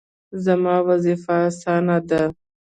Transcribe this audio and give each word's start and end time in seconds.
زما 0.45 0.75
وظیفه 0.89 1.33
اسانه 1.47 1.97
ده 2.09 2.21